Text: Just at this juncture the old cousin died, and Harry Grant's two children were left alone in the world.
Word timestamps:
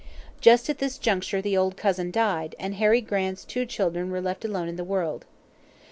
Just 0.39 0.67
at 0.67 0.79
this 0.79 0.97
juncture 0.97 1.43
the 1.43 1.55
old 1.55 1.77
cousin 1.77 2.09
died, 2.09 2.55
and 2.57 2.73
Harry 2.73 3.01
Grant's 3.01 3.45
two 3.45 3.67
children 3.67 4.09
were 4.09 4.19
left 4.19 4.43
alone 4.43 4.67
in 4.67 4.75
the 4.75 4.83
world. 4.83 5.25